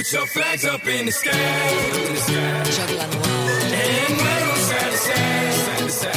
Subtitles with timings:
[0.00, 1.30] Put your flags up in the sky.
[1.30, 2.32] In the sky.
[2.32, 6.16] And wave 'em side to side, side to side.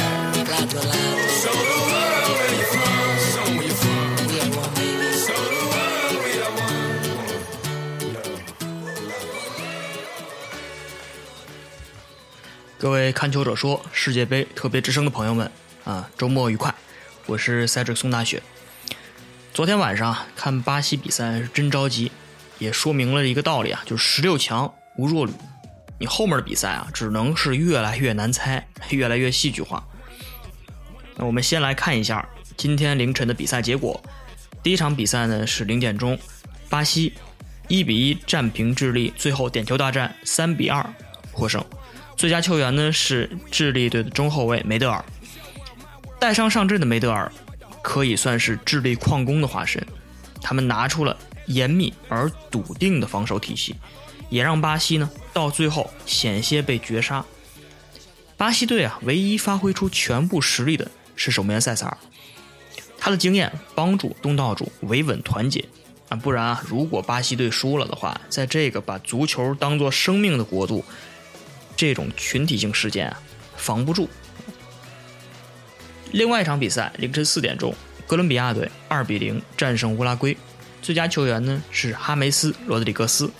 [1.42, 3.20] Show the world where you're from.
[3.28, 4.00] Show 'em where you're from.
[5.20, 6.80] Show the world we are one.
[12.78, 15.52] 各位看球者说世界杯特别之声的朋友们
[15.84, 16.74] 啊，周末愉快！
[17.26, 18.42] 我是 Cedric 宋大雪。
[19.52, 22.10] 昨天晚上啊看巴西比赛是真着急，
[22.58, 25.32] 也说明了一个道理啊，就是十六强无弱旅。
[25.98, 29.82] 你后面的比赛啊，只能是越来越难猜，越来越戏剧化。
[31.16, 34.02] 那我们先来看一下今天凌晨的比赛结果。
[34.62, 36.18] 第一场比赛呢是零点钟，
[36.68, 37.12] 巴西
[37.68, 40.84] 一比一战平智利，最后点球大战三比二
[41.32, 41.64] 获胜。
[42.16, 45.04] 最佳球员呢是智利队的中后卫梅德尔。
[46.18, 47.30] 带伤上阵的梅德尔
[47.82, 49.84] 可以算是智利矿工的化身，
[50.40, 51.16] 他们拿出了
[51.46, 53.74] 严密而笃定的防守体系，
[54.30, 57.24] 也让巴西呢到最后险些被绝杀。
[58.36, 61.98] 巴西队啊，唯一发挥出全部实力的是守门员塞萨尔，
[62.98, 65.64] 他的经验帮助东道主维稳团结
[66.08, 70.84] 啊，不然啊，如果巴西队输了的话，在这个把足球当做生命的国度，
[71.76, 73.22] 这种群体性事件啊，
[73.56, 74.08] 防不住。
[76.10, 77.74] 另外一场比赛，凌晨四点钟，
[78.06, 80.36] 哥伦比亚队二比零战胜乌拉圭，
[80.84, 83.30] 最佳球员呢是哈梅斯·罗德里格斯。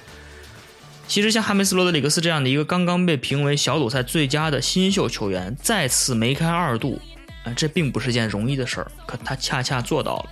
[1.06, 6.98] 其实像哈梅斯·罗德里格斯这样的一个刚刚被评为小组赛最佳的新秀球员，再次梅开二度，
[7.44, 10.30] 啊，这并不是件容易的事儿，可他恰恰做到了。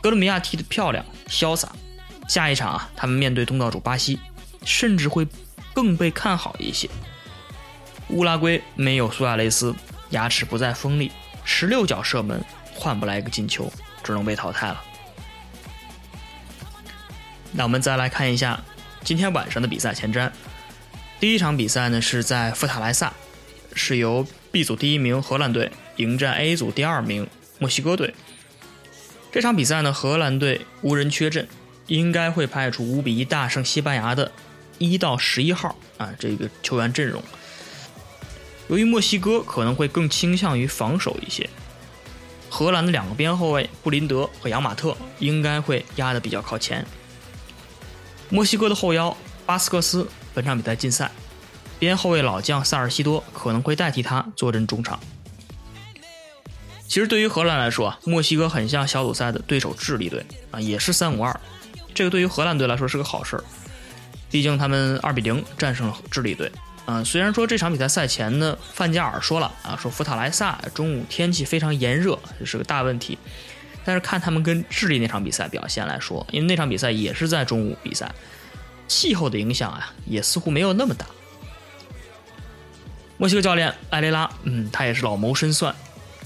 [0.00, 1.72] 哥伦比亚踢得漂亮、潇洒，
[2.28, 4.20] 下一场啊，他们面对东道主巴西，
[4.64, 5.26] 甚至会
[5.74, 6.88] 更被看好一些。
[8.10, 9.74] 乌拉圭没有苏亚雷斯，
[10.10, 11.10] 牙齿不再锋利，
[11.44, 12.40] 十六脚射门
[12.72, 13.72] 换不来一个进球，
[14.04, 14.80] 只能被淘汰了。
[17.56, 18.62] 那我们再来看一下
[19.02, 20.30] 今天晚上的比赛前瞻。
[21.18, 23.14] 第一场比赛呢是在富塔莱萨，
[23.72, 27.26] 是由 B 组第一名荷兰队迎战 A 组第二名
[27.58, 28.14] 墨西哥队。
[29.32, 31.48] 这场比赛呢，荷兰队无人缺阵，
[31.86, 34.30] 应该会派出五比一大胜西班牙的
[34.76, 37.22] 一到十一号啊这个球员阵容。
[38.68, 41.48] 由于墨西哥可能会更倾向于防守一些，
[42.50, 46.84] 荷兰的两个边后卫布林德和扬马特应该会压得比较靠前。
[48.28, 51.10] 墨西哥的后腰巴斯克斯本场比赛禁赛，
[51.78, 54.98] 边后卫老将萨尔西多可能会代替他坐镇中场。
[56.88, 61.38] 其实对于荷兰来说，墨西哥很像小组赛的对手智利队啊，也是三五二，
[61.94, 63.44] 这个对于荷兰队来说是个好事儿，
[64.30, 66.50] 毕竟他们二比零战胜了智利队。
[66.86, 73.18] 嗯，虽然说这场比赛赛前呢，范加尔说了啊，说福塔莱萨中午天气非常炎热，这是个大问题。
[73.86, 78.12] 但是看他们跟智利那场比赛表现来说，因为那场比赛也是在中午比赛，
[78.88, 81.06] 气候的影响啊，也似乎没有那么大。
[83.16, 85.72] 墨西哥教练埃雷拉，嗯，他也是老谋深算，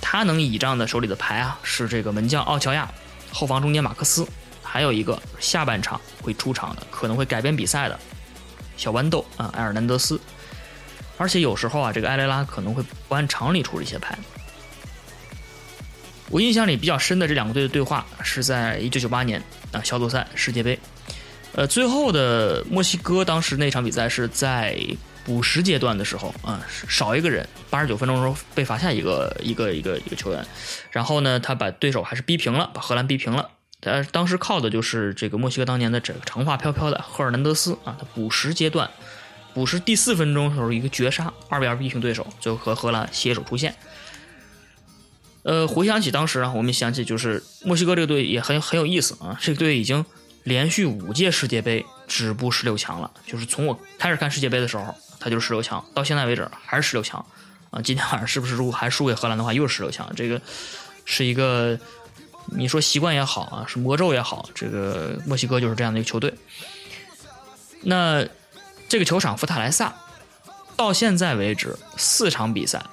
[0.00, 2.90] 他能倚仗的手里的牌啊，是这个门将奥乔亚，
[3.30, 4.26] 后防中间马克思，
[4.62, 8.00] 还有一个下半场会出场的，可能会改变比赛的
[8.78, 10.18] 小豌豆啊，埃尔南德斯。
[11.18, 14.18] 而且有时候啊，这个埃雷拉可能会不按常理出这些牌。
[16.30, 19.42] 我印象里比较深的这两个队的对话是在一九九八年
[19.72, 20.78] 啊小组赛世界杯，
[21.54, 24.78] 呃，最后的墨西哥当时那场比赛是在
[25.24, 30.46] 补时阶段的时候啊，少一个人，八十九分钟时候被罚下一个一个一个一个球员，
[30.92, 33.50] 然后呢，他把对手还是逼平了，把荷兰逼平了。
[33.80, 38.88] 但当时靠的就是这个墨西哥当年的这个长发飘飘的赫尔南德斯啊，他补时阶段。
[39.52, 43.74] 补时第四分钟时候，一个绝杀，二比二逼平对手，最后和荷兰携手出线。
[45.42, 50.04] 呃，回想起当时啊，我们想起就是墨西哥这个队也很很有意思啊，这个队已经
[50.42, 57.24] 连续五届世界杯止步十六强了，就是从我开始看世界杯的时候，他就是十六强，到现在为止还是十六强
[57.70, 57.80] 啊。
[57.82, 60.10] 今天晚上是不是如果还输给荷兰的话，又是十六强？
[60.14, 60.40] 这个
[61.04, 61.78] 是一个
[62.56, 66.34] 你说习惯也好啊，是魔咒也好，这个墨西哥就是这样的一个球队。
[67.82, 68.26] 那。
[68.88, 69.94] 这个球场福塔莱萨，
[70.74, 72.84] 到现在为止四场比赛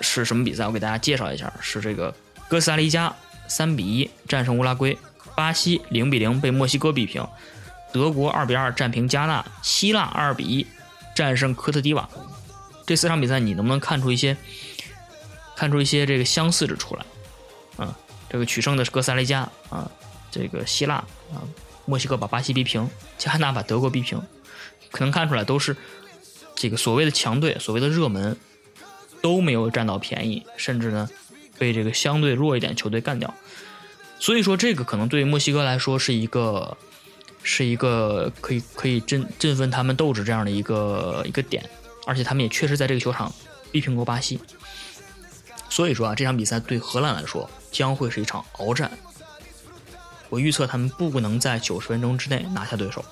[0.00, 0.66] 是什么比赛？
[0.66, 2.14] 我给大家介绍一下：是这个
[2.48, 3.14] 哥斯达黎加
[3.48, 4.96] 三比一战胜乌拉圭，
[5.34, 7.26] 巴西零比零被墨西哥逼平，
[7.92, 10.66] 德国二比二战平加纳，希腊二比一
[11.14, 12.08] 战胜科特迪瓦。
[12.86, 14.36] 这四场比赛你能不能看出一些
[15.54, 17.84] 看出一些这个相似之处来？
[17.84, 17.96] 啊，
[18.30, 19.90] 这个取胜的是哥斯达黎加啊，
[20.30, 20.94] 这个希腊
[21.32, 21.42] 啊，
[21.84, 24.22] 墨西哥把巴西逼平，加纳把德国逼平。
[24.90, 25.76] 可能看出来都是
[26.54, 28.36] 这个所谓的强队，所谓的热门
[29.20, 31.08] 都没有占到便宜，甚至呢
[31.58, 33.34] 被这个相对弱一点球队干掉。
[34.18, 36.76] 所以说，这个可能对墨西哥来说是一个
[37.42, 41.68] 是一个可以可以振振奋他们斗志这样的一个一个点，
[42.06, 43.32] 而且他们也确实在这个球场
[43.70, 44.40] 逼平过巴西。
[45.70, 48.90] 所以说啊，这场比赛对荷兰来说将会是一场鏖战。
[50.30, 53.04] 我预测他们不能在九十分钟之内拿下对手。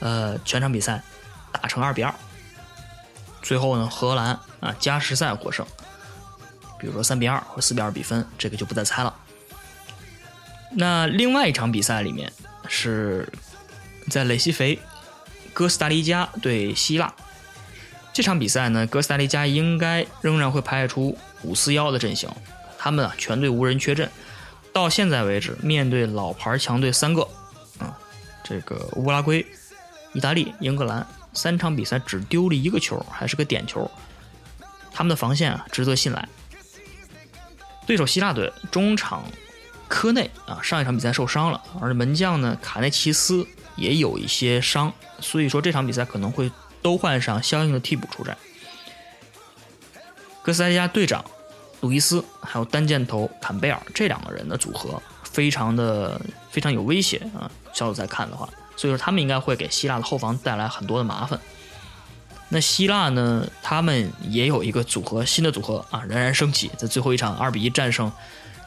[0.00, 1.02] 呃，全场比赛
[1.50, 2.14] 打成二比二，
[3.48, 5.64] 最后呢，荷兰啊加时赛获胜。
[6.78, 9.14] 比如说三比二或四比二比分，这个就不再猜了。
[10.70, 12.30] 那另外一场比赛里面
[12.68, 13.26] 是
[14.10, 14.78] 在雷西肥，
[15.54, 17.10] 哥斯达黎加对希腊。
[18.12, 22.28] 这场比赛呢，哥斯达黎加应该仍然会派出五四幺的阵型，
[22.76, 24.10] 他们啊全队无人缺阵。
[24.74, 27.22] 到现在为止，面对老牌强队三个，
[27.78, 27.96] 啊，
[28.44, 29.46] 这个乌拉圭、
[30.12, 31.06] 意大利、英格兰
[31.38, 33.88] 三场比赛只丢了一个球，还是个点球。
[34.92, 36.28] 他们的防线啊值得信赖。
[37.86, 39.24] 对手希腊队中场
[39.86, 43.46] 科内啊，上一场比赛受伤了，而门将呢卡内奇斯
[43.76, 46.50] 也有一些伤，所以说这场比赛可能会
[46.82, 48.36] 都换上相应的替补出战。
[50.42, 51.24] 哥斯达黎加队长
[51.80, 56.20] 鲁伊斯还有单箭头坎贝尔这两个人的组合非常的
[56.50, 61.38] 非常有威胁啊，小组赛看的话，所以说他们应该会给希腊的后防带来很多的麻烦。
[62.48, 63.46] 那希腊呢？
[63.62, 66.70] 他们也有一个组合，新的组合啊，冉冉升起。
[66.78, 68.10] 在最后一场二比一战胜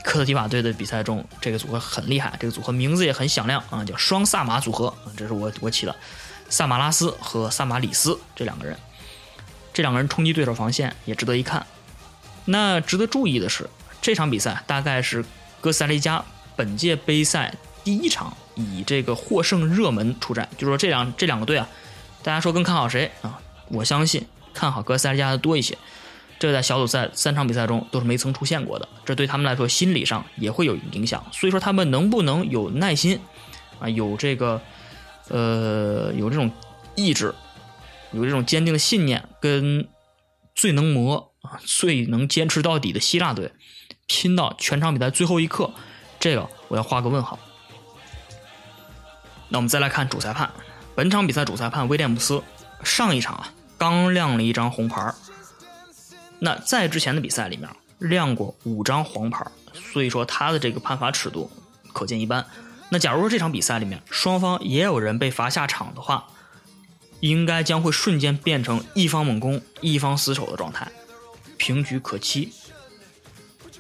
[0.04, 5.96] 科特迪瓦队的比赛中，这个组合很厉害，这个组合名字也很响亮啊，叫双萨马组合，这是我我起的，
[6.48, 8.78] 萨马拉斯和萨马里斯这两个人，
[9.74, 11.66] 这两个人冲击对手防线也值得一看。
[12.46, 13.68] 那值得注意的是，
[14.00, 15.26] 这场比赛大概是
[15.60, 16.24] 哥斯达黎加
[16.56, 21.68] 本届杯赛第一场以这个获胜热门出战，就是说这两这两个队啊，
[22.24, 23.40] 大家说更看好谁啊？
[23.70, 25.78] 我相信看好哥斯达黎加的多一些，
[26.38, 31.24] 这在小组赛三场比赛中都是没曾出现过的，这对他们来说心理上也会有影响。
[31.32, 33.20] 所以说他们能不能有耐心
[33.80, 34.62] 啊，有这个
[35.30, 36.52] 呃有这种
[36.96, 37.34] 意志，
[38.12, 39.88] 有这种坚定的信念，跟
[40.54, 43.52] 最能磨啊、最能坚持到底的希腊队
[44.06, 45.72] 拼到全场比赛最后一刻，
[46.20, 47.40] 这个我要画个问号。
[49.52, 50.50] 那我们再来看主裁判，
[50.96, 52.42] 本场比赛主裁判威廉姆斯
[52.84, 53.54] 上一场啊。
[53.78, 55.12] 刚亮了一张红牌
[56.38, 57.68] 那在之前的比赛里面
[57.98, 59.44] 亮过五张黄牌
[59.74, 61.50] 所以说他的这个判罚尺度
[61.92, 62.46] 可见一斑。
[62.90, 66.28] 那假如说这场比赛里面双方也有人被罚下场的话，
[67.22, 70.92] 应该将会瞬间变成一方猛攻一方死守的状态，
[71.58, 72.54] 平局可期。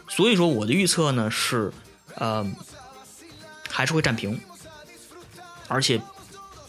[0.09, 1.71] 所以说我的预测呢是，
[2.15, 2.43] 呃，
[3.69, 4.39] 还是会战平，
[5.71, 5.99] 而且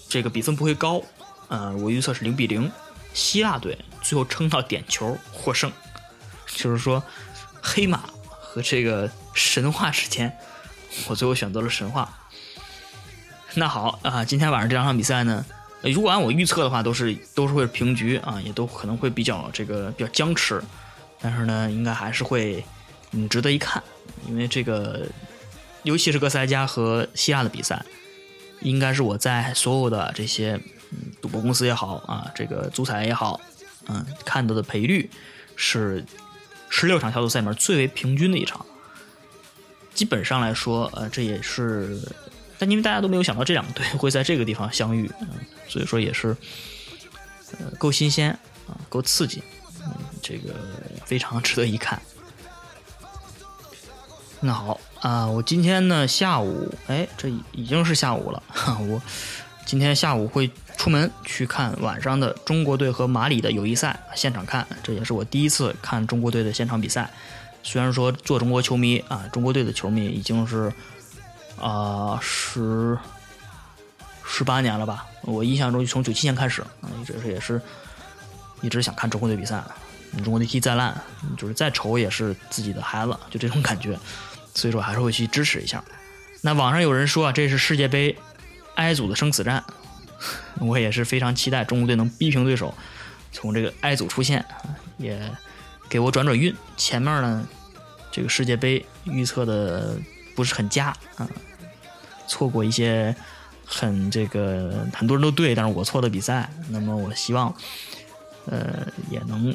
[0.09, 1.03] 这个比分不会高，
[1.49, 2.71] 呃，我预测是零比零。
[3.13, 5.71] 希腊队最后撑到点球获胜，
[6.47, 7.03] 就是说，
[7.61, 8.05] 黑马
[8.41, 10.35] 和这个神话之间，
[11.09, 12.09] 我最后选择了神话。
[13.55, 15.45] 那好啊，今天晚上这两场比赛呢，
[15.83, 20.63] 如果按我预测的话，都是都是会平局啊，也都可能会比较这个比较僵持，
[21.21, 22.65] 但是呢，应该还是会
[23.11, 23.83] 嗯值得一看，
[24.27, 25.07] 因为这个
[25.83, 27.85] 尤其是哥斯达黎加和希腊的比赛，
[28.63, 30.61] 应该是我在所有的这些。
[31.23, 33.41] 赌博公司也好啊，这个足彩也好，
[33.89, 35.09] 嗯，看到的赔率
[35.57, 36.05] 是
[36.69, 38.67] 十六场小组赛里面最为平均的一场。
[39.95, 41.99] 基本上来说，呃，这也是，
[42.59, 45.29] 但因为大家都没有想到这两个队会在这个地方相遇，嗯，
[45.67, 46.37] 所以说也是，
[47.53, 48.31] 呃，够新鲜
[48.69, 49.43] 啊，够刺激，
[49.87, 50.53] 嗯，这个
[51.07, 51.99] 非常值得一看。
[54.43, 58.43] 那好啊，我今天呢下午，哎，这已经是下午了，
[58.91, 59.01] 我
[59.65, 60.51] 今天下午会。
[60.79, 67.09] 出门去看晚上的中国队和马里的友谊赛，现场看，这也是我第一次看中国队的现场比赛。
[67.63, 70.73] 虽然说做中国球迷啊，中国队的球迷已经是
[71.61, 72.99] 啊十
[74.25, 75.07] 十八年了吧。
[75.21, 77.61] 我印象中从九七年开始啊，一直也是
[78.61, 79.63] 一直想看中国队比赛。
[80.25, 81.01] 中国队踢再烂，
[81.37, 83.97] 就是再丑也是自己的孩子，就这种感觉。
[84.55, 85.83] 所以说还是会去支持一下。
[86.41, 88.17] 那网上有人说啊，这是世界杯
[88.75, 89.65] I 组的生死战。
[90.61, 92.73] 我也是非常期待中国队能逼平对手，
[93.33, 94.45] 从这个 I 组出现，
[94.97, 95.21] 也
[95.89, 96.55] 给我转转运。
[96.77, 97.45] 前面呢，
[98.13, 99.99] 这个世界杯预测的
[100.37, 101.29] 不是很佳啊，
[102.29, 103.17] 错过一些
[103.65, 106.49] 很这个很多人都对，但是我错的比赛。
[106.69, 107.53] 那么我希望，
[108.47, 109.53] 呃，也能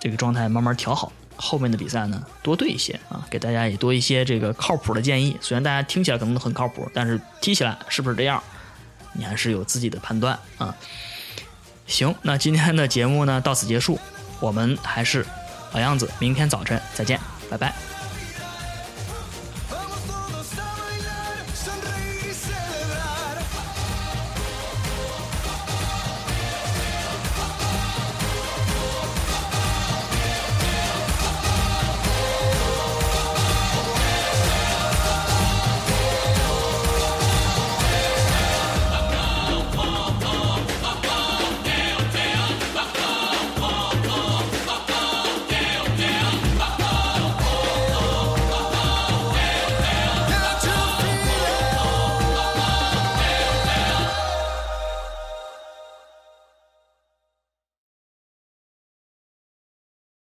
[0.00, 5.36] 这个状态慢慢调好，后面的比赛呢多对一些啊，给大家也多一些这个靠谱的建议。
[5.40, 8.42] 虽然大家听起来可能很靠谱，但是踢起来是不是这样？
[9.14, 10.76] 你还是有自己的判断啊。
[11.86, 13.98] 行，那今天的节目呢到此结束，
[14.38, 15.26] 我们还是
[15.72, 17.18] 老样子，明天早晨再见，
[17.50, 17.99] 拜拜。